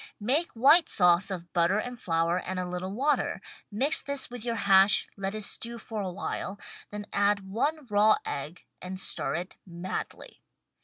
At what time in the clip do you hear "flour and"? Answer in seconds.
2.01-2.59